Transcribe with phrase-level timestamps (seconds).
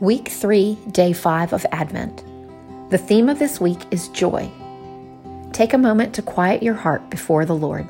[0.00, 2.24] Week 3, Day 5 of Advent.
[2.90, 4.50] The theme of this week is joy.
[5.52, 7.86] Take a moment to quiet your heart before the Lord.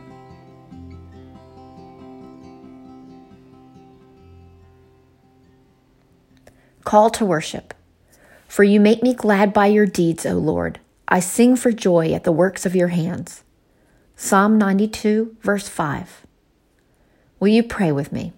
[6.84, 7.72] Call to worship.
[8.48, 10.80] For you make me glad by your deeds, O Lord.
[11.08, 13.44] I sing for joy at the works of your hands.
[14.14, 16.26] Psalm 92, verse 5.
[17.40, 18.34] Will you pray with me?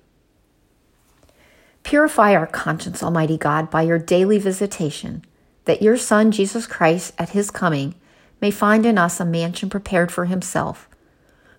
[1.87, 5.25] Purify our conscience, Almighty God, by your daily visitation,
[5.67, 7.95] that your Son, Jesus Christ, at his coming,
[8.41, 10.89] may find in us a mansion prepared for himself,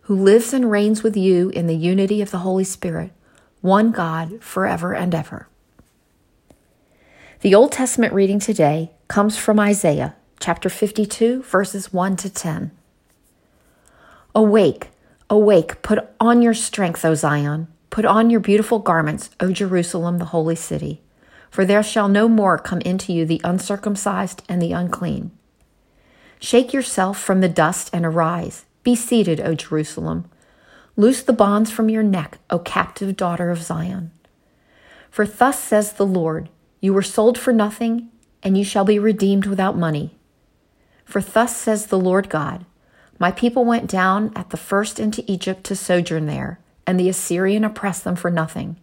[0.01, 3.13] who lives and reigns with you in the unity of the Holy Spirit,
[3.61, 5.47] one God, forever and ever.
[7.39, 12.71] The Old Testament reading today comes from Isaiah chapter 52, verses 1 to 10.
[14.35, 14.89] Awake,
[15.29, 17.69] awake, put on your strength, O Zion.
[17.89, 21.01] Put on your beautiful garments, O Jerusalem, the holy city,
[21.49, 25.31] for there shall no more come into you the uncircumcised and the unclean.
[26.39, 28.65] Shake yourself from the dust and arise.
[28.83, 30.29] Be seated, O Jerusalem.
[30.95, 34.11] Loose the bonds from your neck, O captive daughter of Zion.
[35.09, 36.49] For thus says the Lord
[36.79, 38.09] You were sold for nothing,
[38.43, 40.15] and you shall be redeemed without money.
[41.05, 42.65] For thus says the Lord God
[43.17, 47.65] My people went down at the first into Egypt to sojourn there and the Assyrian
[47.65, 48.77] oppressed them for nothing.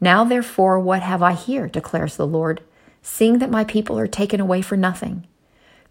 [0.00, 2.60] Now, therefore, what have I here, declares the Lord,
[3.00, 5.26] seeing that my people are taken away for nothing?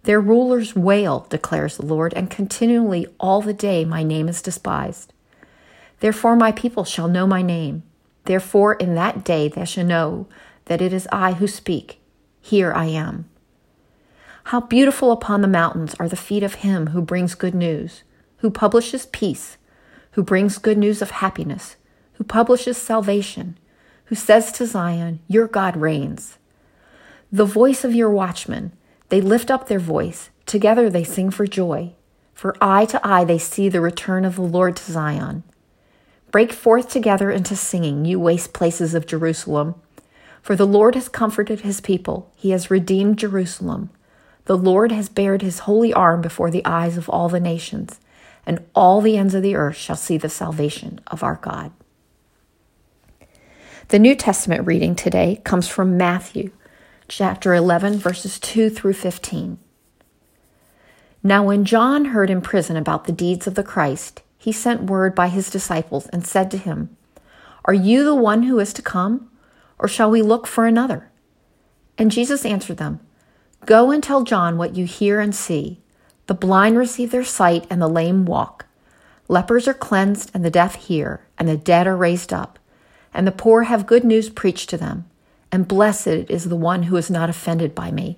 [0.04, 5.14] Their rulers wail, declares the Lord, and continually all the day my name is despised.
[6.02, 7.82] Therefore, my people shall know my name.
[8.26, 10.28] Therefore, in that day they shall know
[10.66, 12.00] that it is I who speak.
[12.42, 13.28] Here I am.
[14.46, 18.04] How beautiful upon the mountains are the feet of him who brings good news,
[18.38, 19.58] who publishes peace
[20.16, 21.76] who brings good news of happiness,
[22.14, 23.58] who publishes salvation,
[24.06, 26.38] who says to Zion, Your God reigns.
[27.34, 28.72] The voice of your watchmen,
[29.10, 31.92] they lift up their voice, together they sing for joy.
[32.34, 35.44] For eye to eye they see the return of the Lord to Zion.
[36.32, 39.76] Break forth together into singing, you waste places of Jerusalem.
[40.42, 43.90] For the Lord has comforted his people, he has redeemed Jerusalem.
[44.46, 48.00] The Lord has bared his holy arm before the eyes of all the nations
[48.46, 51.72] and all the ends of the earth shall see the salvation of our God.
[53.90, 56.52] The New Testament reading today comes from Matthew
[57.08, 59.60] chapter 11, verses 2 through 15.
[61.22, 65.16] Now, when John heard in prison about the deeds of the Christ, he sent word
[65.16, 66.96] by his disciples and said to him,
[67.66, 69.30] Are you the one who is to come,
[69.80, 71.12] or shall we look for another?
[71.98, 73.00] And Jesus answered them,
[73.66, 75.80] Go and tell John what you hear and see.
[76.28, 78.66] The blind receive their sight, and the lame walk.
[79.28, 82.60] Lepers are cleansed, and the deaf hear, and the dead are raised up,
[83.14, 85.06] and the poor have good news preached to them.
[85.52, 88.18] And blessed is the one who is not offended by me.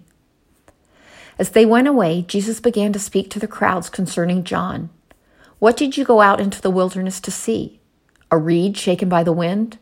[1.38, 4.90] As they went away, Jesus began to speak to the crowds concerning John.
[5.60, 7.80] What did you go out into the wilderness to see?
[8.32, 9.78] A reed shaken by the wind?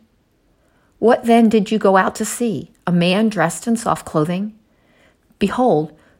[1.00, 2.72] What then did you go out to see?
[2.88, 4.58] A man dressed in soft clothing?
[5.40, 5.98] Behold,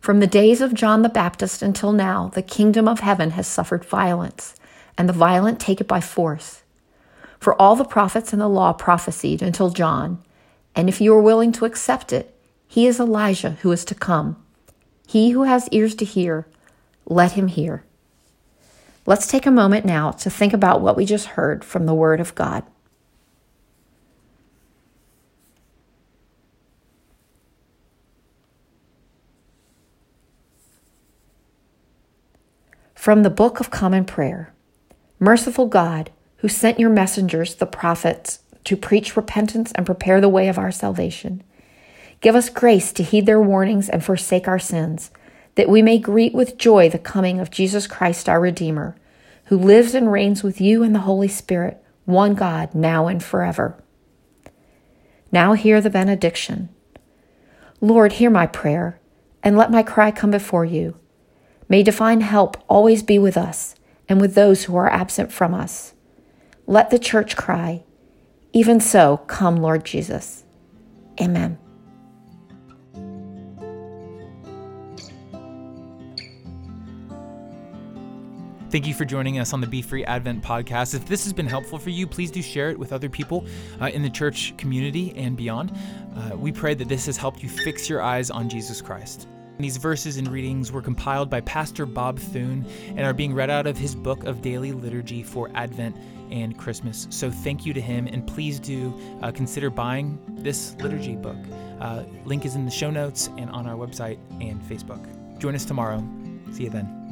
[0.00, 3.84] From the days of John the Baptist until now, the kingdom of heaven has suffered
[3.84, 4.54] violence,
[4.96, 6.62] and the violent take it by force.
[7.38, 10.22] For all the prophets and the law prophesied until John,
[10.74, 12.34] and if you are willing to accept it,
[12.68, 14.36] he is Elijah who is to come.
[15.06, 16.46] He who has ears to hear,
[17.06, 17.84] let him hear.
[19.06, 22.20] Let's take a moment now to think about what we just heard from the Word
[22.20, 22.64] of God.
[33.06, 34.52] From the Book of Common Prayer
[35.20, 40.48] Merciful God, who sent your messengers, the prophets, to preach repentance and prepare the way
[40.48, 41.44] of our salvation,
[42.20, 45.12] give us grace to heed their warnings and forsake our sins,
[45.54, 48.96] that we may greet with joy the coming of Jesus Christ our Redeemer,
[49.44, 53.80] who lives and reigns with you and the Holy Spirit, one God, now and forever.
[55.30, 56.70] Now hear the benediction.
[57.80, 58.98] Lord, hear my prayer,
[59.44, 60.98] and let my cry come before you.
[61.68, 63.74] May divine help always be with us
[64.08, 65.94] and with those who are absent from us.
[66.66, 67.84] Let the church cry,
[68.52, 70.44] Even so, come, Lord Jesus.
[71.20, 71.58] Amen.
[78.70, 80.94] Thank you for joining us on the Be Free Advent podcast.
[80.94, 83.46] If this has been helpful for you, please do share it with other people
[83.80, 85.72] uh, in the church community and beyond.
[86.16, 89.28] Uh, we pray that this has helped you fix your eyes on Jesus Christ.
[89.58, 93.66] These verses and readings were compiled by Pastor Bob Thune and are being read out
[93.66, 95.96] of his book of daily liturgy for Advent
[96.30, 97.06] and Christmas.
[97.10, 98.92] So thank you to him, and please do
[99.22, 101.38] uh, consider buying this liturgy book.
[101.80, 105.06] Uh, link is in the show notes and on our website and Facebook.
[105.38, 106.06] Join us tomorrow.
[106.52, 107.05] See you then.